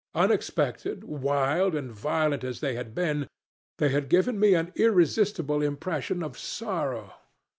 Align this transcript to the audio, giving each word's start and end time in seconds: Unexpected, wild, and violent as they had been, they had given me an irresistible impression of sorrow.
Unexpected, 0.15 1.03
wild, 1.03 1.75
and 1.75 1.91
violent 1.91 2.43
as 2.43 2.59
they 2.59 2.73
had 2.73 2.95
been, 2.95 3.27
they 3.77 3.89
had 3.89 4.09
given 4.09 4.39
me 4.39 4.55
an 4.55 4.71
irresistible 4.75 5.61
impression 5.61 6.23
of 6.23 6.39
sorrow. 6.39 7.13